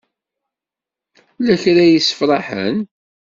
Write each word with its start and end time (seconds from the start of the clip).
Lakra 1.45 1.85
ysefrahen? 1.89 2.77